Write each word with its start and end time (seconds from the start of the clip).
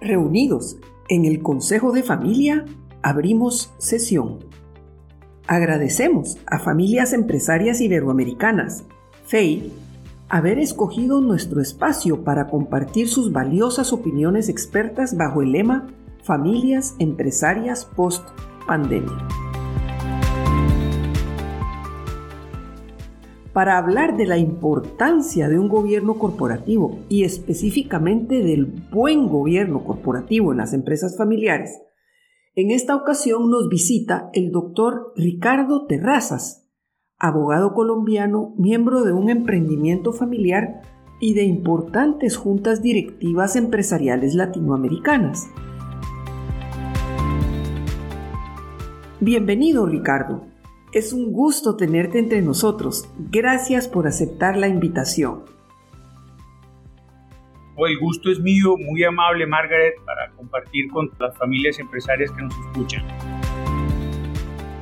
Reunidos 0.00 0.78
en 1.08 1.26
el 1.26 1.42
Consejo 1.42 1.92
de 1.92 2.02
Familia, 2.02 2.64
abrimos 3.02 3.74
sesión. 3.78 4.38
Agradecemos 5.46 6.38
a 6.46 6.58
familias 6.58 7.12
empresarias 7.12 7.80
iberoamericanas, 7.80 8.84
FEI, 9.26 9.70
haber 10.30 10.58
escogido 10.58 11.20
nuestro 11.20 11.60
espacio 11.60 12.24
para 12.24 12.46
compartir 12.46 13.08
sus 13.08 13.32
valiosas 13.32 13.92
opiniones 13.92 14.48
expertas 14.48 15.16
bajo 15.16 15.42
el 15.42 15.52
lema 15.52 15.88
Familias 16.22 16.94
Empresarias 16.98 17.84
Post 17.84 18.24
Pandemia. 18.66 19.49
Para 23.52 23.78
hablar 23.78 24.16
de 24.16 24.26
la 24.26 24.38
importancia 24.38 25.48
de 25.48 25.58
un 25.58 25.68
gobierno 25.68 26.14
corporativo 26.14 27.00
y 27.08 27.24
específicamente 27.24 28.42
del 28.42 28.66
buen 28.66 29.28
gobierno 29.28 29.84
corporativo 29.84 30.52
en 30.52 30.58
las 30.58 30.72
empresas 30.72 31.16
familiares, 31.16 31.80
en 32.54 32.70
esta 32.70 32.96
ocasión 32.96 33.50
nos 33.50 33.68
visita 33.68 34.30
el 34.32 34.50
doctor 34.50 35.12
Ricardo 35.16 35.86
Terrazas, 35.86 36.68
abogado 37.18 37.74
colombiano, 37.74 38.54
miembro 38.56 39.02
de 39.02 39.12
un 39.12 39.30
emprendimiento 39.30 40.12
familiar 40.12 40.82
y 41.20 41.34
de 41.34 41.44
importantes 41.44 42.36
juntas 42.36 42.82
directivas 42.82 43.56
empresariales 43.56 44.34
latinoamericanas. 44.34 45.48
Bienvenido, 49.20 49.86
Ricardo. 49.86 50.44
Es 50.92 51.12
un 51.12 51.30
gusto 51.30 51.76
tenerte 51.76 52.18
entre 52.18 52.42
nosotros. 52.42 53.08
Gracias 53.30 53.86
por 53.86 54.08
aceptar 54.08 54.56
la 54.56 54.66
invitación. 54.66 55.44
Oh, 57.76 57.86
el 57.86 57.96
gusto 58.00 58.28
es 58.28 58.40
mío, 58.40 58.74
muy 58.76 59.04
amable 59.04 59.46
Margaret, 59.46 59.94
para 60.04 60.32
compartir 60.32 60.90
con 60.90 61.08
las 61.20 61.38
familias 61.38 61.78
empresarias 61.78 62.32
que 62.32 62.42
nos 62.42 62.54
escuchan. 62.66 63.04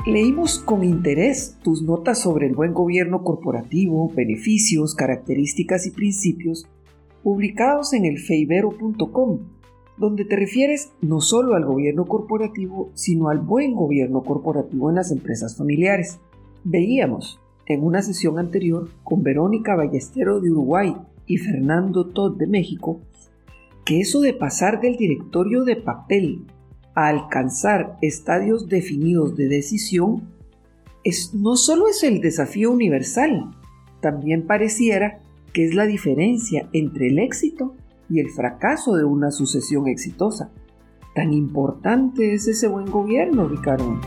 Leímos 0.06 0.60
con 0.60 0.82
interés 0.82 1.58
tus 1.62 1.82
notas 1.82 2.22
sobre 2.22 2.47
el 2.47 2.54
buen 2.54 2.72
gobierno 2.72 3.22
corporativo, 3.22 4.10
beneficios, 4.14 4.94
características 4.94 5.86
y 5.86 5.91
principios 5.91 6.66
publicados 7.22 7.92
en 7.92 8.06
el 8.06 8.19
feibero.com 8.19 9.57
donde 9.98 10.24
te 10.24 10.36
refieres 10.36 10.92
no 11.00 11.20
solo 11.20 11.54
al 11.54 11.64
gobierno 11.64 12.06
corporativo, 12.06 12.91
sino 12.94 13.28
al 13.28 13.38
buen 13.38 13.74
gobierno 13.74 14.22
corporativo 14.22 14.88
en 14.91 14.96
las 14.96 15.10
empresas 15.10 15.56
familiares. 15.56 16.18
Veíamos 16.64 17.41
en 17.66 17.84
una 17.84 18.02
sesión 18.02 18.38
anterior 18.38 18.88
con 19.04 19.22
Verónica 19.22 19.74
Ballestero 19.76 20.41
de 20.41 20.50
Uruguay 20.50 20.96
y 21.26 21.36
Fernando 21.38 22.06
Todd 22.06 22.36
de 22.38 22.46
México 22.46 23.00
que 23.88 24.00
eso 24.00 24.20
de 24.20 24.34
pasar 24.34 24.82
del 24.82 24.96
directorio 24.96 25.64
de 25.64 25.76
papel 25.76 26.44
a 26.94 27.08
alcanzar 27.08 27.96
estadios 28.02 28.69
definidos 28.69 29.34
de 29.34 29.48
decisión 29.48 30.28
no 31.32 31.56
solo 31.56 31.88
es 31.88 32.02
el 32.02 32.20
desafío 32.20 32.70
universal, 32.70 33.50
también 34.02 34.46
pareciera 34.46 35.22
que 35.54 35.64
es 35.64 35.74
la 35.74 35.86
diferencia 35.86 36.69
entre 36.74 37.06
el 37.06 37.19
éxito 37.19 37.76
y 38.08 38.20
el 38.20 38.30
fracaso 38.30 38.96
de 38.96 39.04
una 39.04 39.30
sucesión 39.30 39.88
exitosa. 39.88 40.50
Tan 41.14 41.32
importante 41.32 42.34
es 42.34 42.48
ese 42.48 42.68
buen 42.68 42.86
gobierno, 42.86 43.48
Ricardo. 43.48 44.00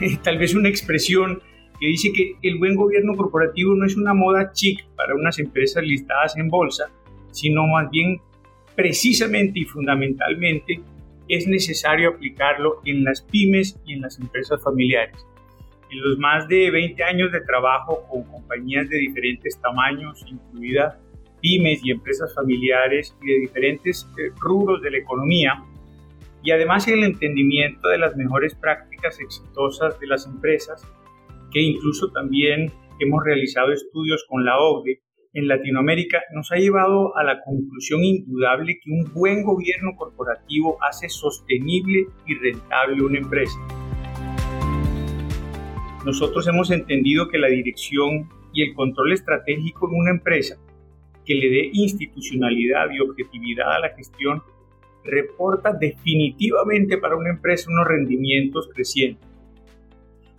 Tal 0.22 0.38
vez 0.38 0.54
una 0.54 0.68
expresión 0.68 1.40
que 1.80 1.86
dice 1.86 2.12
que 2.12 2.36
el 2.42 2.58
buen 2.58 2.76
gobierno 2.76 3.16
corporativo 3.16 3.74
no 3.74 3.86
es 3.86 3.96
una 3.96 4.14
moda 4.14 4.52
chic 4.52 4.86
para 4.94 5.14
unas 5.14 5.38
empresas 5.38 5.82
listadas 5.82 6.36
en 6.36 6.48
bolsa, 6.48 6.90
sino 7.32 7.66
más 7.66 7.90
bien 7.90 8.20
precisamente 8.76 9.60
y 9.60 9.64
fundamentalmente 9.64 10.80
es 11.28 11.46
necesario 11.46 12.10
aplicarlo 12.10 12.80
en 12.84 13.04
las 13.04 13.22
pymes 13.22 13.78
y 13.86 13.94
en 13.94 14.02
las 14.02 14.18
empresas 14.18 14.62
familiares. 14.62 15.16
En 15.90 16.00
los 16.02 16.18
más 16.18 16.48
de 16.48 16.70
20 16.70 17.02
años 17.04 17.32
de 17.32 17.40
trabajo 17.40 18.06
con 18.10 18.24
compañías 18.24 18.88
de 18.88 18.98
diferentes 18.98 19.60
tamaños, 19.60 20.24
incluida 20.26 21.00
pymes 21.42 21.84
y 21.84 21.90
empresas 21.90 22.34
familiares 22.34 23.14
y 23.20 23.26
de 23.26 23.40
diferentes 23.40 24.08
eh, 24.16 24.30
rubros 24.40 24.80
de 24.80 24.92
la 24.92 24.98
economía, 24.98 25.62
y 26.42 26.50
además 26.50 26.88
el 26.88 27.04
entendimiento 27.04 27.88
de 27.88 27.98
las 27.98 28.16
mejores 28.16 28.54
prácticas 28.54 29.20
exitosas 29.20 29.98
de 30.00 30.06
las 30.06 30.26
empresas, 30.26 30.82
que 31.52 31.60
incluso 31.60 32.10
también 32.12 32.72
hemos 32.98 33.22
realizado 33.24 33.72
estudios 33.72 34.24
con 34.28 34.44
la 34.44 34.58
OCDE 34.58 35.02
en 35.34 35.48
Latinoamérica, 35.48 36.20
nos 36.34 36.50
ha 36.52 36.56
llevado 36.56 37.16
a 37.16 37.24
la 37.24 37.40
conclusión 37.42 38.04
indudable 38.04 38.78
que 38.82 38.90
un 38.90 39.12
buen 39.14 39.42
gobierno 39.42 39.92
corporativo 39.96 40.78
hace 40.82 41.08
sostenible 41.08 42.06
y 42.26 42.34
rentable 42.34 43.02
una 43.02 43.18
empresa. 43.18 43.58
Nosotros 46.04 46.46
hemos 46.48 46.70
entendido 46.70 47.28
que 47.28 47.38
la 47.38 47.48
dirección 47.48 48.28
y 48.52 48.62
el 48.62 48.74
control 48.74 49.12
estratégico 49.12 49.88
en 49.88 50.00
una 50.00 50.10
empresa 50.10 50.58
que 51.24 51.34
le 51.34 51.48
dé 51.48 51.70
institucionalidad 51.72 52.90
y 52.90 53.00
objetividad 53.00 53.74
a 53.74 53.80
la 53.80 53.90
gestión, 53.90 54.42
reporta 55.04 55.72
definitivamente 55.72 56.98
para 56.98 57.16
una 57.16 57.30
empresa 57.30 57.70
unos 57.70 57.86
rendimientos 57.86 58.68
crecientes. 58.72 59.28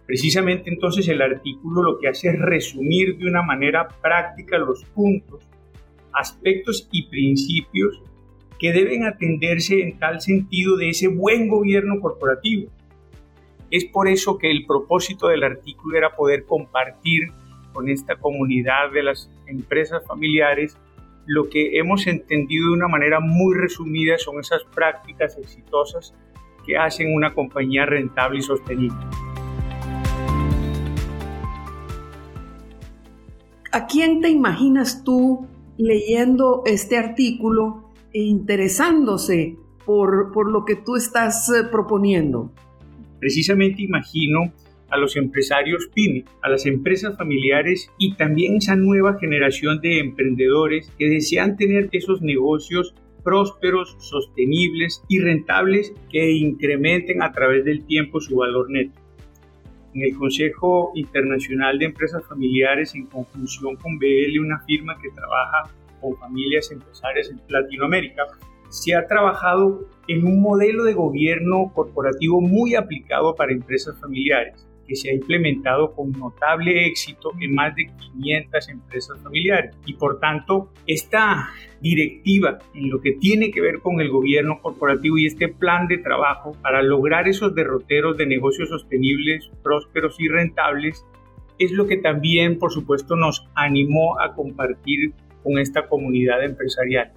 Precisamente 0.06 0.70
entonces 0.70 1.08
el 1.08 1.22
artículo 1.22 1.82
lo 1.82 2.00
que 2.00 2.10
hace 2.10 2.30
es 2.30 2.40
resumir 2.40 3.18
de 3.18 3.28
una 3.28 3.42
manera 3.42 3.88
práctica 4.02 4.58
los 4.58 4.84
puntos, 4.86 5.44
aspectos 6.12 6.88
y 6.92 7.08
principios 7.08 8.02
que 8.60 8.74
deben 8.74 9.06
atenderse 9.06 9.82
en 9.82 9.98
tal 9.98 10.22
sentido 10.22 10.78
de 10.78 10.90
ese 10.90 11.08
buen 11.08 11.48
gobierno 11.48 12.00
corporativo. 12.00 12.70
Es 13.72 13.86
por 13.86 14.08
eso 14.08 14.38
que 14.38 14.52
el 14.52 14.66
propósito 14.66 15.28
del 15.28 15.44
artículo 15.44 15.98
era 15.98 16.16
poder 16.16 16.46
compartir 16.46 17.30
con 17.74 17.90
esta 17.90 18.16
comunidad 18.16 18.92
de 18.94 19.04
las 19.04 19.30
empresas 19.48 20.06
familiares, 20.06 20.78
lo 21.26 21.50
que 21.50 21.78
hemos 21.78 22.06
entendido 22.08 22.68
de 22.68 22.74
una 22.74 22.88
manera 22.88 23.20
muy 23.20 23.56
resumida 23.56 24.18
son 24.18 24.40
esas 24.40 24.64
prácticas 24.76 25.38
exitosas 25.38 26.14
que 26.66 26.78
hacen 26.78 27.14
una 27.14 27.34
compañía 27.34 27.86
rentable 27.86 28.40
y 28.40 28.42
sostenible. 28.42 28.98
¿A 33.72 33.88
quién 33.88 34.22
te 34.22 34.30
imaginas 34.30 35.04
tú 35.04 35.48
leyendo 35.78 36.62
este 36.66 36.98
artículo 36.98 37.92
e 38.14 38.22
interesándose 38.22 39.58
por, 39.86 40.32
por 40.32 40.52
lo 40.52 40.64
que 40.64 40.76
tú 40.76 40.96
estás 40.96 41.50
eh, 41.50 41.64
proponiendo? 41.64 42.52
Precisamente 43.20 43.82
imagino 43.82 44.54
a 44.94 44.98
los 44.98 45.16
empresarios 45.16 45.90
PYME, 45.96 46.24
a 46.44 46.50
las 46.50 46.68
empresas 46.68 47.18
familiares 47.18 47.92
y 47.98 48.14
también 48.14 48.58
esa 48.58 48.76
nueva 48.76 49.18
generación 49.20 49.81
de 49.81 49.98
emprendedores 50.00 50.94
que 51.00 51.09
desean 51.09 51.58
tener 51.58 51.90
esos 51.94 52.22
negocios 52.22 52.94
prósperos, 53.24 53.98
sostenibles 54.00 55.04
y 55.09 55.20
rentables 55.20 55.94
que 56.12 56.34
incrementen 56.34 57.24
a 57.24 57.31
través 57.31 57.66
del 57.66 57.84
tiempo 57.86 58.22
su 58.22 58.36
valor 58.36 58.70
neto. 58.70 59.02
En 59.96 60.04
el 60.04 60.16
Consejo 60.16 60.92
Internacional 60.94 61.80
de 61.80 61.86
Empresas 61.86 62.24
Familiares, 62.28 62.94
en 62.94 63.08
conjunción 63.08 63.75
con 63.78 63.98
BL, 63.98 64.40
una 64.40 64.60
firma 64.60 64.96
que 65.02 65.10
trabaja 65.10 65.72
con 66.02 66.16
familias 66.18 66.72
empresarias 66.72 67.31
en 67.31 67.42
Latinoamérica, 67.48 68.28
se 68.70 68.94
ha 68.94 69.08
trabajado 69.08 69.90
en 70.08 70.28
un 70.28 70.40
modelo 70.40 70.84
de 70.84 70.94
gobierno 70.94 71.72
corporativo 71.74 72.42
muy 72.42 72.75
aplicado 72.75 73.34
para 73.34 73.54
empresas 73.54 74.00
familiares 74.00 74.68
que 74.88 74.96
se 74.96 75.10
ha 75.10 75.14
implementado 75.14 75.94
con 75.94 76.12
notable 76.12 76.88
éxito 76.88 77.31
en 77.40 77.54
más 77.54 77.75
de 77.75 77.88
500 77.88 78.69
empresas 78.69 79.22
familiares. 79.22 79.75
Y 79.86 79.94
por 79.94 80.19
tanto, 80.19 80.72
esta 80.88 81.50
directiva 81.81 82.60
en 82.74 82.90
lo 82.90 83.02
que 83.02 83.13
tiene 83.13 83.52
que 83.52 83.62
ver 83.62 83.80
con 83.80 84.00
el 84.00 84.10
gobierno 84.10 84.60
corporativo 84.62 85.18
y 85.18 85.25
este 85.25 85.50
plan 85.50 85.88
de 85.88 85.98
trabajo 85.98 86.54
para 86.62 86.81
lograr 86.81 87.28
esos 87.28 87.54
derroteros 87.54 88.18
de 88.18 88.25
negocios 88.25 88.69
sostenibles, 88.69 89.50
prósperos 89.62 90.16
y 90.19 90.28
rentables, 90.28 91.06
es 91.60 91.72
lo 91.72 91.88
que 91.88 91.98
también, 91.98 92.57
por 92.57 92.72
supuesto, 92.72 93.16
nos 93.16 93.46
animó 93.56 94.19
a 94.19 94.34
compartir 94.34 95.13
con 95.44 95.60
esta 95.60 95.88
comunidad 95.88 96.44
empresarial. 96.44 97.12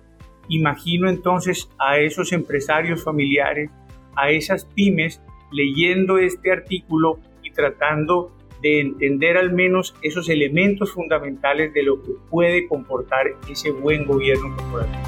Imagino 0.48 1.08
entonces 1.08 1.68
a 1.78 1.98
esos 1.98 2.32
empresarios 2.32 3.02
familiares, 3.02 3.70
a 4.16 4.30
esas 4.30 4.64
pymes, 4.64 5.22
leyendo 5.52 6.18
este 6.18 6.52
artículo 6.52 7.18
tratando 7.56 8.30
de 8.62 8.80
entender 8.80 9.36
al 9.36 9.52
menos 9.52 9.94
esos 10.02 10.28
elementos 10.28 10.92
fundamentales 10.92 11.72
de 11.74 11.82
lo 11.82 12.02
que 12.02 12.12
puede 12.30 12.68
comportar 12.68 13.26
ese 13.50 13.70
buen 13.70 14.06
gobierno 14.06 14.54
corporativo. 14.56 15.04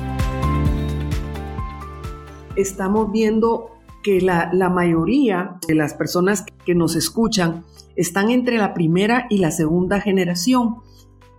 Estamos 2.56 3.12
viendo 3.12 3.70
que 4.02 4.20
la, 4.20 4.50
la, 4.52 4.68
mayoría 4.68 5.56
de 5.66 5.74
las 5.74 5.94
personas 5.94 6.44
que 6.64 6.74
nos 6.74 6.96
escuchan 6.96 7.64
están 7.96 8.30
entre 8.30 8.58
la 8.58 8.74
primera 8.74 9.26
y 9.28 9.38
la 9.38 9.50
segunda 9.50 10.00
generación. 10.00 10.76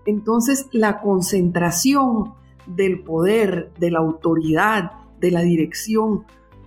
Entonces, 0.06 0.68
la 0.72 1.00
concentración 1.00 2.34
del 2.66 3.02
poder, 3.02 3.72
de 3.80 3.92
la 3.92 4.00
autoridad, 4.00 4.92
de 5.20 5.32
la 5.32 5.42
dirección, 5.42 6.26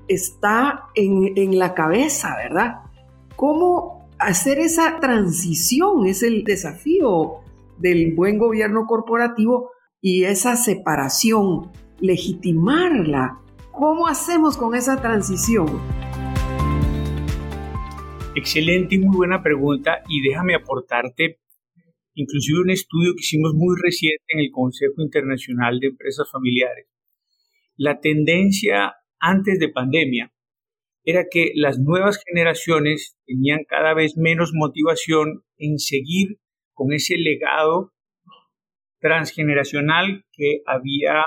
está 0.09 0.87
en, 0.95 1.33
en 1.37 1.59
la 1.59 1.75
cabeza, 1.75 2.37
¿verdad? 2.37 2.81
¿Cómo 3.37 4.02
hacer 4.23 4.59
esa 4.59 5.01
transición? 5.01 6.07
Es 6.07 6.23
el 6.23 6.45
desafío 6.45 7.41
del 7.79 8.15
buen 8.15 8.39
gobierno 8.39 8.87
corporativo 8.87 9.71
y 10.01 10.25
esa 10.25 10.57
separación, 10.57 11.71
legitimarla. 12.01 13.39
¿Cómo 13.73 14.07
hacemos 14.07 14.57
con 14.57 14.75
esa 14.75 15.01
transición? 15.01 15.67
Excelente 18.35 18.95
y 18.95 18.99
muy 18.99 19.17
buena 19.17 19.43
pregunta 19.43 20.03
y 20.09 20.23
déjame 20.23 20.55
aportarte 20.55 21.39
inclusive 22.15 22.61
un 22.61 22.71
estudio 22.71 23.15
que 23.15 23.21
hicimos 23.21 23.55
muy 23.55 23.75
reciente 23.83 24.25
en 24.29 24.41
el 24.41 24.51
Consejo 24.51 24.95
Internacional 24.99 25.81
de 25.81 25.89
Empresas 25.89 26.31
Familiares. 26.31 26.87
La 27.77 28.01
tendencia 28.01 28.95
antes 29.19 29.59
de 29.59 29.69
pandemia 29.69 30.33
era 31.05 31.25
que 31.31 31.53
las 31.55 31.79
nuevas 31.79 32.23
generaciones 32.25 33.17
tenían 33.27 33.65
cada 33.69 33.95
vez 33.95 34.17
menos 34.17 34.53
motivación 34.55 35.43
en 35.57 35.79
seguir 35.79 36.39
con 36.73 36.93
ese 36.93 37.17
legado 37.17 37.93
transgeneracional 39.01 40.25
que 40.33 40.63
había 40.67 41.25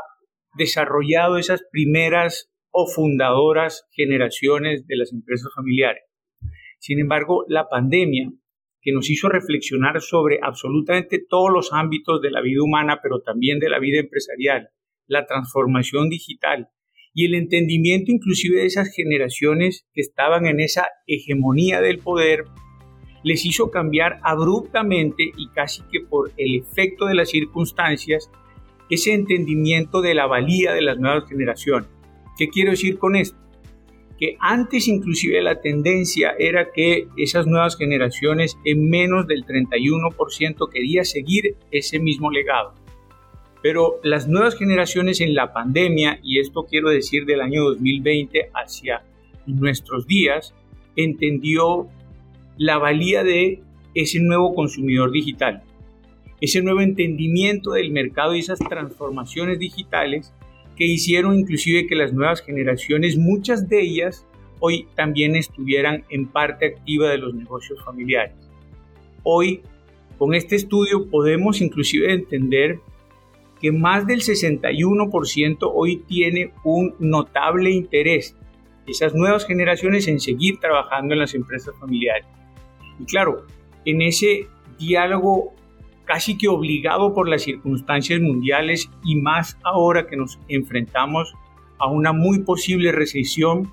desarrollado 0.57 1.37
esas 1.37 1.63
primeras 1.71 2.49
o 2.71 2.87
fundadoras 2.87 3.85
generaciones 3.91 4.87
de 4.87 4.95
las 4.97 5.11
empresas 5.11 5.51
familiares. 5.53 6.03
Sin 6.79 6.99
embargo, 6.99 7.45
la 7.47 7.67
pandemia, 7.67 8.31
que 8.81 8.91
nos 8.91 9.09
hizo 9.09 9.27
reflexionar 9.29 9.99
sobre 9.99 10.39
absolutamente 10.41 11.19
todos 11.27 11.51
los 11.51 11.73
ámbitos 11.73 12.21
de 12.21 12.31
la 12.31 12.41
vida 12.41 12.63
humana, 12.63 12.99
pero 13.01 13.21
también 13.21 13.59
de 13.59 13.69
la 13.69 13.79
vida 13.79 13.99
empresarial, 13.99 14.69
la 15.07 15.25
transformación 15.25 16.09
digital 16.09 16.69
y 17.15 17.25
el 17.25 17.33
entendimiento 17.33 18.11
inclusive 18.11 18.59
de 18.59 18.65
esas 18.65 18.93
generaciones 18.93 19.87
que 19.93 20.01
estaban 20.01 20.45
en 20.45 20.59
esa 20.59 20.85
hegemonía 21.07 21.79
del 21.79 21.99
poder, 21.99 22.43
les 23.23 23.45
hizo 23.45 23.71
cambiar 23.71 24.19
abruptamente 24.21 25.31
y 25.35 25.47
casi 25.49 25.81
que 25.91 26.01
por 26.01 26.31
el 26.37 26.55
efecto 26.55 27.05
de 27.05 27.15
las 27.15 27.29
circunstancias 27.29 28.29
ese 28.89 29.13
entendimiento 29.13 30.01
de 30.01 30.13
la 30.13 30.27
valía 30.27 30.73
de 30.73 30.81
las 30.81 30.99
nuevas 30.99 31.27
generaciones. 31.27 31.89
¿Qué 32.37 32.49
quiero 32.49 32.71
decir 32.71 32.99
con 32.99 33.15
esto? 33.15 33.37
Que 34.19 34.35
antes 34.39 34.87
inclusive 34.87 35.41
la 35.41 35.61
tendencia 35.61 36.35
era 36.37 36.71
que 36.71 37.07
esas 37.17 37.47
nuevas 37.47 37.77
generaciones 37.77 38.57
en 38.65 38.89
menos 38.89 39.25
del 39.25 39.45
31% 39.45 40.69
quería 40.71 41.05
seguir 41.05 41.55
ese 41.71 41.99
mismo 41.99 42.29
legado. 42.29 42.75
Pero 43.65 43.99
las 44.03 44.27
nuevas 44.27 44.55
generaciones 44.55 45.21
en 45.21 45.33
la 45.33 45.51
pandemia, 45.51 46.19
y 46.21 46.37
esto 46.37 46.67
quiero 46.69 46.91
decir 46.91 47.25
del 47.25 47.41
año 47.41 47.63
2020 47.63 48.51
hacia 48.53 49.01
nuestros 49.47 50.05
días, 50.05 50.53
entendió 50.95 51.87
la 52.57 52.77
valía 52.77 53.23
de 53.23 53.63
ese 53.95 54.19
nuevo 54.19 54.53
consumidor 54.53 55.11
digital 55.11 55.63
ese 56.41 56.61
nuevo 56.61 56.81
entendimiento 56.81 57.71
del 57.71 57.91
mercado 57.91 58.35
y 58.35 58.39
esas 58.39 58.59
transformaciones 58.59 59.57
digitales 59.57 60.31
que 60.75 60.85
hicieron 60.85 61.39
inclusive 61.39 61.87
que 61.87 61.95
las 61.95 62.13
nuevas 62.13 62.41
generaciones, 62.41 63.17
muchas 63.17 63.67
de 63.67 63.81
ellas, 63.81 64.27
hoy 64.59 64.87
también 64.95 65.35
estuvieran 65.35 66.03
en 66.09 66.27
parte 66.27 66.67
activa 66.67 67.09
de 67.09 67.17
los 67.17 67.33
negocios 67.33 67.83
familiares. 67.83 68.35
Hoy, 69.23 69.61
con 70.19 70.35
este 70.35 70.55
estudio, 70.55 71.09
podemos 71.09 71.61
inclusive 71.61 72.13
entender 72.13 72.79
que 73.59 73.71
más 73.71 74.05
del 74.05 74.21
61% 74.21 75.57
hoy 75.73 75.97
tiene 76.07 76.51
un 76.63 76.95
notable 76.99 77.71
interés 77.71 78.35
esas 78.87 79.15
nuevas 79.15 79.45
generaciones 79.45 80.07
en 80.07 80.19
seguir 80.19 80.59
trabajando 80.59 81.13
en 81.13 81.19
las 81.19 81.33
empresas 81.33 81.73
familiares. 81.79 82.25
Y 82.99 83.05
claro, 83.05 83.45
en 83.83 84.01
ese 84.01 84.47
diálogo 84.77 85.53
casi 86.05 86.37
que 86.37 86.47
obligado 86.47 87.13
por 87.13 87.27
las 87.27 87.43
circunstancias 87.43 88.21
mundiales 88.21 88.89
y 89.03 89.15
más 89.15 89.57
ahora 89.63 90.07
que 90.07 90.15
nos 90.15 90.39
enfrentamos 90.47 91.33
a 91.79 91.87
una 91.87 92.13
muy 92.13 92.39
posible 92.39 92.91
recesión, 92.91 93.71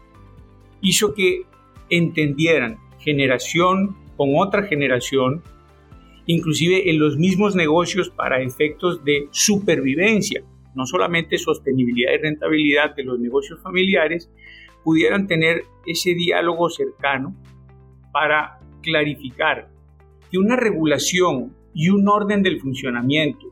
hizo 0.81 1.14
que 1.14 1.43
entendieran 1.90 2.78
generación 2.99 3.96
con 4.17 4.31
otra 4.37 4.64
generación, 4.64 5.43
inclusive 6.27 6.91
en 6.91 6.99
los 6.99 7.17
mismos 7.17 7.55
negocios 7.55 8.11
para 8.11 8.43
efectos 8.43 9.05
de 9.05 9.29
supervivencia, 9.31 10.43
no 10.75 10.87
solamente 10.87 11.39
sostenibilidad 11.39 12.13
y 12.13 12.19
rentabilidad 12.19 12.95
de 12.95 13.05
los 13.05 13.19
negocios 13.19 13.61
familiares, 13.63 14.31
pudieran 14.85 15.27
tener 15.27 15.65
ese 15.87 16.15
diálogo 16.15 16.71
cercano 16.71 17.37
para 18.13 18.59
clarificar 18.83 19.71
que 20.31 20.39
una 20.39 20.57
regulación 20.57 21.55
y 21.75 21.91
un 21.91 22.09
orden 22.09 22.43
del 22.43 22.61
funcionamiento 22.61 23.47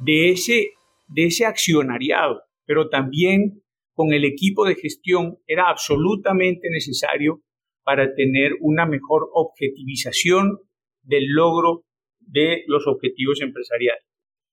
de 0.00 0.30
ese, 0.30 0.72
de 1.06 1.26
ese 1.26 1.46
accionariado, 1.46 2.42
pero 2.66 2.88
también 2.88 3.62
con 3.94 4.12
el 4.12 4.24
equipo 4.24 4.66
de 4.66 4.74
gestión 4.74 5.38
era 5.46 5.68
absolutamente 5.68 6.68
necesario 6.70 7.42
para 7.84 8.14
tener 8.14 8.52
una 8.60 8.86
mejor 8.86 9.28
objetivización 9.32 10.58
del 11.02 11.26
logro 11.28 11.84
de 12.26 12.64
los 12.66 12.86
objetivos 12.86 13.40
empresariales. 13.40 14.04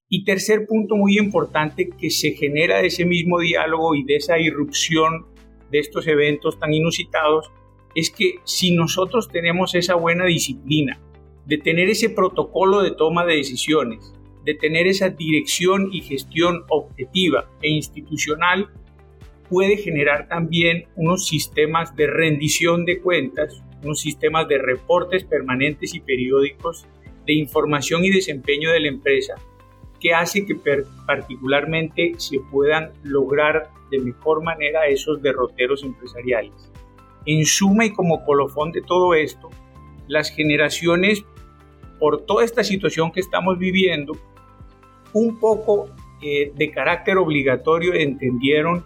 Y 0.09 0.25
tercer 0.25 0.65
punto 0.67 0.95
muy 0.95 1.17
importante 1.17 1.89
que 1.89 2.09
se 2.09 2.31
genera 2.31 2.81
de 2.81 2.87
ese 2.87 3.05
mismo 3.05 3.39
diálogo 3.39 3.95
y 3.95 4.03
de 4.03 4.17
esa 4.17 4.39
irrupción 4.39 5.25
de 5.71 5.79
estos 5.79 6.05
eventos 6.07 6.59
tan 6.59 6.73
inusitados 6.73 7.49
es 7.95 8.09
que 8.09 8.35
si 8.43 8.75
nosotros 8.75 9.29
tenemos 9.29 9.73
esa 9.75 9.95
buena 9.95 10.25
disciplina, 10.25 10.99
de 11.45 11.57
tener 11.57 11.89
ese 11.89 12.09
protocolo 12.09 12.81
de 12.81 12.91
toma 12.91 13.25
de 13.25 13.37
decisiones, 13.37 14.13
de 14.45 14.53
tener 14.53 14.87
esa 14.87 15.09
dirección 15.09 15.89
y 15.91 16.01
gestión 16.01 16.63
objetiva 16.69 17.49
e 17.61 17.69
institucional, 17.69 18.69
puede 19.49 19.77
generar 19.77 20.27
también 20.27 20.85
unos 20.95 21.27
sistemas 21.27 21.95
de 21.95 22.07
rendición 22.07 22.85
de 22.85 23.01
cuentas, 23.01 23.61
unos 23.83 23.99
sistemas 23.99 24.47
de 24.47 24.57
reportes 24.57 25.25
permanentes 25.25 25.93
y 25.93 25.99
periódicos 25.99 26.87
de 27.25 27.33
información 27.33 28.03
y 28.03 28.09
desempeño 28.09 28.71
de 28.71 28.79
la 28.79 28.87
empresa, 28.87 29.35
que 29.99 30.13
hace 30.13 30.45
que 30.45 30.55
particularmente 31.05 32.13
se 32.17 32.39
puedan 32.51 32.91
lograr 33.03 33.69
de 33.91 33.99
mejor 33.99 34.43
manera 34.43 34.87
esos 34.87 35.21
derroteros 35.21 35.83
empresariales. 35.83 36.71
En 37.25 37.45
suma 37.45 37.85
y 37.85 37.93
como 37.93 38.25
colofón 38.25 38.71
de 38.71 38.81
todo 38.81 39.13
esto, 39.13 39.49
las 40.07 40.29
generaciones 40.31 41.23
por 41.99 42.25
toda 42.25 42.43
esta 42.43 42.63
situación 42.63 43.11
que 43.11 43.19
estamos 43.19 43.59
viviendo, 43.59 44.17
un 45.13 45.39
poco 45.39 45.87
eh, 46.23 46.51
de 46.55 46.71
carácter 46.71 47.17
obligatorio 47.17 47.93
entendieron 47.93 48.83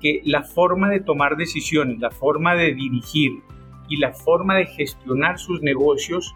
que 0.00 0.20
la 0.24 0.42
forma 0.42 0.90
de 0.90 1.00
tomar 1.00 1.36
decisiones, 1.36 1.98
la 2.00 2.10
forma 2.10 2.54
de 2.54 2.74
dirigir 2.74 3.42
y 3.88 3.96
la 3.96 4.12
forma 4.12 4.56
de 4.56 4.66
gestionar 4.66 5.38
sus 5.38 5.62
negocios 5.62 6.34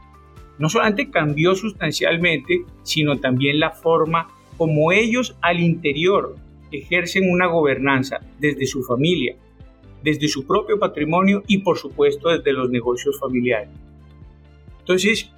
no 0.59 0.69
solamente 0.69 1.11
cambió 1.11 1.55
sustancialmente, 1.55 2.65
sino 2.83 3.19
también 3.19 3.59
la 3.59 3.71
forma 3.71 4.29
como 4.57 4.93
ellos 4.93 5.37
al 5.41 5.61
interior 5.61 6.37
ejercen 6.71 7.31
una 7.31 7.47
gobernanza 7.47 8.21
desde 8.39 8.67
su 8.67 8.83
familia, 8.83 9.37
desde 10.03 10.29
su 10.29 10.47
propio 10.47 10.79
patrimonio 10.79 11.43
y 11.47 11.59
por 11.59 11.79
supuesto 11.79 12.29
desde 12.29 12.53
los 12.53 12.71
negocios 12.71 13.19
familiares. 13.19 13.71
Entonces, 14.81 15.31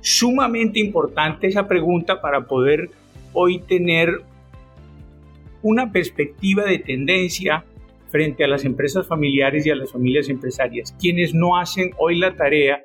sumamente 0.00 0.80
importante 0.80 1.46
esa 1.46 1.66
pregunta 1.66 2.20
para 2.20 2.46
poder 2.46 2.90
hoy 3.32 3.60
tener 3.60 4.22
una 5.62 5.92
perspectiva 5.92 6.64
de 6.64 6.78
tendencia 6.78 7.64
frente 8.08 8.44
a 8.44 8.48
las 8.48 8.64
empresas 8.64 9.06
familiares 9.06 9.66
y 9.66 9.70
a 9.70 9.76
las 9.76 9.92
familias 9.92 10.28
empresarias. 10.28 10.94
Quienes 10.98 11.34
no 11.34 11.58
hacen 11.58 11.90
hoy 11.98 12.18
la 12.18 12.34
tarea 12.34 12.82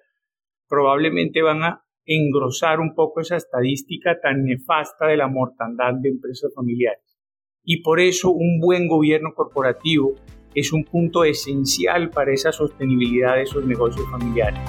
probablemente 0.67 1.41
van 1.41 1.63
a 1.63 1.81
engrosar 2.05 2.79
un 2.79 2.93
poco 2.93 3.21
esa 3.21 3.35
estadística 3.35 4.19
tan 4.21 4.43
nefasta 4.43 5.07
de 5.07 5.17
la 5.17 5.27
mortandad 5.27 5.93
de 5.95 6.09
empresas 6.09 6.53
familiares. 6.53 7.17
Y 7.63 7.81
por 7.81 7.99
eso 7.99 8.31
un 8.31 8.59
buen 8.59 8.87
gobierno 8.87 9.33
corporativo 9.33 10.13
es 10.53 10.71
un 10.71 10.83
punto 10.83 11.23
esencial 11.23 12.09
para 12.11 12.31
esa 12.31 12.51
sostenibilidad 12.51 13.35
de 13.35 13.43
esos 13.43 13.65
negocios 13.65 14.05
familiares. 14.11 14.61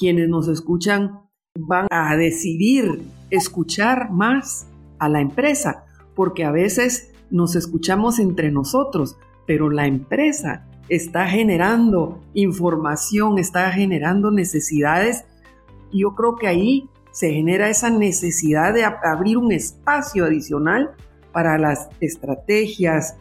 quienes 0.00 0.30
nos 0.30 0.48
escuchan 0.48 1.28
van 1.58 1.86
a 1.90 2.16
decidir 2.16 3.02
escuchar 3.28 4.10
más 4.10 4.66
a 4.98 5.10
la 5.10 5.20
empresa, 5.20 5.84
porque 6.16 6.42
a 6.42 6.50
veces 6.50 7.12
nos 7.30 7.54
escuchamos 7.54 8.18
entre 8.18 8.50
nosotros, 8.50 9.18
pero 9.46 9.70
la 9.70 9.86
empresa 9.86 10.66
está 10.88 11.26
generando 11.26 12.20
información, 12.34 13.38
está 13.38 13.70
generando 13.70 14.30
necesidades. 14.30 15.24
Y 15.90 16.00
yo 16.02 16.14
creo 16.14 16.36
que 16.36 16.48
ahí 16.48 16.88
se 17.12 17.32
genera 17.32 17.68
esa 17.68 17.90
necesidad 17.90 18.74
de 18.74 18.84
abrir 18.84 19.38
un 19.38 19.52
espacio 19.52 20.24
adicional 20.24 20.90
para 21.32 21.58
las 21.58 21.88
estrategias, 22.00 23.16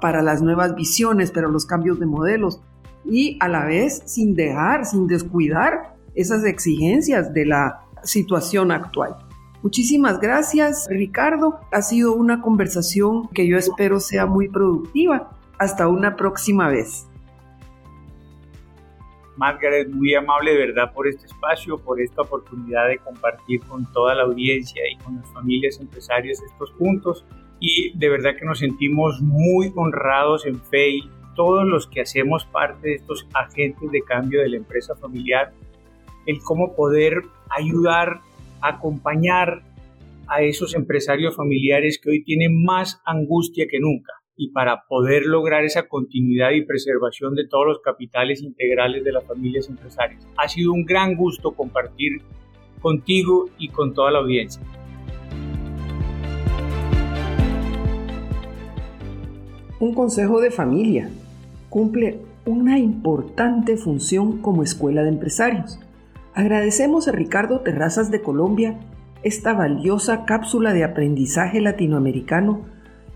para 0.00 0.22
las 0.22 0.42
nuevas 0.42 0.74
visiones, 0.74 1.30
para 1.30 1.48
los 1.48 1.64
cambios 1.64 1.98
de 2.00 2.06
modelos 2.06 2.60
y 3.04 3.36
a 3.40 3.48
la 3.48 3.64
vez 3.64 4.02
sin 4.06 4.34
dejar, 4.34 4.84
sin 4.84 5.06
descuidar 5.06 5.94
esas 6.14 6.44
exigencias 6.44 7.32
de 7.32 7.46
la 7.46 7.82
situación 8.02 8.70
actual. 8.70 9.16
Muchísimas 9.62 10.18
gracias, 10.18 10.88
Ricardo. 10.90 11.60
Ha 11.70 11.82
sido 11.82 12.14
una 12.14 12.42
conversación 12.42 13.28
que 13.28 13.46
yo 13.46 13.56
espero 13.56 14.00
sea 14.00 14.26
muy 14.26 14.48
productiva. 14.48 15.38
Hasta 15.62 15.86
una 15.86 16.16
próxima 16.16 16.68
vez. 16.68 17.08
Margaret, 19.36 19.88
muy 19.90 20.12
amable 20.12 20.50
de 20.50 20.58
verdad 20.58 20.92
por 20.92 21.06
este 21.06 21.26
espacio, 21.26 21.78
por 21.78 22.00
esta 22.00 22.22
oportunidad 22.22 22.88
de 22.88 22.98
compartir 22.98 23.60
con 23.60 23.86
toda 23.92 24.16
la 24.16 24.24
audiencia 24.24 24.82
y 24.90 24.96
con 24.96 25.18
las 25.18 25.32
familias 25.32 25.78
empresarias 25.78 26.42
estos 26.42 26.72
puntos. 26.72 27.24
Y 27.60 27.96
de 27.96 28.08
verdad 28.08 28.32
que 28.36 28.44
nos 28.44 28.58
sentimos 28.58 29.20
muy 29.22 29.72
honrados 29.76 30.46
en 30.46 30.60
FEI, 30.60 31.08
todos 31.36 31.64
los 31.64 31.86
que 31.86 32.00
hacemos 32.00 32.44
parte 32.46 32.88
de 32.88 32.94
estos 32.96 33.28
agentes 33.32 33.88
de 33.92 34.02
cambio 34.02 34.40
de 34.40 34.48
la 34.48 34.56
empresa 34.56 34.96
familiar, 34.96 35.52
el 36.26 36.40
cómo 36.40 36.74
poder 36.74 37.22
ayudar 37.50 38.20
acompañar 38.62 39.62
a 40.26 40.42
esos 40.42 40.74
empresarios 40.74 41.36
familiares 41.36 42.00
que 42.02 42.10
hoy 42.10 42.24
tienen 42.24 42.64
más 42.64 43.00
angustia 43.06 43.68
que 43.70 43.78
nunca 43.78 44.21
y 44.36 44.50
para 44.50 44.84
poder 44.88 45.26
lograr 45.26 45.64
esa 45.64 45.88
continuidad 45.88 46.50
y 46.50 46.64
preservación 46.64 47.34
de 47.34 47.46
todos 47.46 47.66
los 47.66 47.80
capitales 47.80 48.42
integrales 48.42 49.04
de 49.04 49.12
las 49.12 49.24
familias 49.26 49.68
empresarias. 49.68 50.26
Ha 50.36 50.48
sido 50.48 50.72
un 50.72 50.84
gran 50.84 51.16
gusto 51.16 51.52
compartir 51.52 52.22
contigo 52.80 53.46
y 53.58 53.68
con 53.68 53.94
toda 53.94 54.10
la 54.10 54.18
audiencia. 54.18 54.62
Un 59.80 59.94
consejo 59.94 60.40
de 60.40 60.50
familia 60.50 61.10
cumple 61.68 62.20
una 62.44 62.78
importante 62.78 63.76
función 63.76 64.40
como 64.40 64.62
escuela 64.62 65.02
de 65.02 65.08
empresarios 65.08 65.78
Agradecemos 66.34 67.08
a 67.08 67.12
Ricardo 67.12 67.60
Terrazas 67.60 68.10
de 68.10 68.22
Colombia 68.22 68.78
esta 69.22 69.52
valiosa 69.52 70.24
cápsula 70.24 70.72
de 70.72 70.82
aprendizaje 70.82 71.60
latinoamericano 71.60 72.62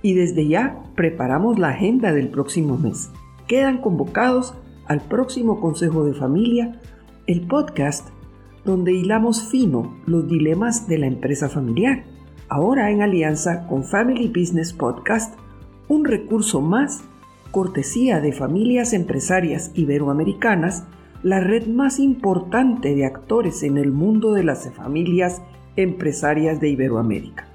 y 0.07 0.15
desde 0.15 0.47
ya 0.47 0.85
preparamos 0.95 1.59
la 1.59 1.71
agenda 1.71 2.13
del 2.13 2.29
próximo 2.29 2.79
mes. 2.79 3.11
Quedan 3.49 3.79
convocados 3.79 4.55
al 4.87 5.01
próximo 5.01 5.59
Consejo 5.61 6.05
de 6.05 6.15
Familia, 6.15 6.81
el 7.27 7.45
podcast 7.49 8.11
donde 8.65 8.93
hilamos 8.93 9.49
fino 9.49 9.97
los 10.07 10.29
dilemas 10.29 10.87
de 10.87 10.99
la 10.99 11.09
empresa 11.09 11.49
familiar, 11.49 12.05
ahora 12.49 12.93
en 12.93 13.03
alianza 13.03 13.67
con 13.67 13.83
Family 13.83 14.29
Business 14.29 14.73
Podcast, 14.73 15.37
un 15.89 16.05
recurso 16.05 16.61
más 16.61 17.03
cortesía 17.51 18.21
de 18.21 18.33
familias 18.33 18.93
empresarias 18.93 19.73
iberoamericanas 19.75 20.85
la 21.25 21.41
red 21.41 21.67
más 21.67 21.99
importante 21.99 22.95
de 22.95 23.07
actores 23.07 23.65
en 23.65 23.77
el 23.77 23.91
mundo 23.91 24.35
de 24.35 24.45
las 24.45 24.73
familias 24.73 25.43
empresarias 25.75 26.61
de 26.61 26.69
Iberoamérica. 26.69 27.49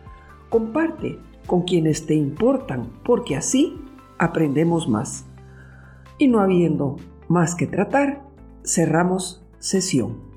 Comparte 0.49 1.17
con 1.51 1.63
quienes 1.63 2.05
te 2.05 2.13
importan, 2.15 2.87
porque 3.03 3.35
así 3.35 3.77
aprendemos 4.17 4.87
más. 4.87 5.25
Y 6.17 6.29
no 6.29 6.39
habiendo 6.39 6.95
más 7.27 7.55
que 7.55 7.67
tratar, 7.67 8.23
cerramos 8.63 9.43
sesión. 9.59 10.30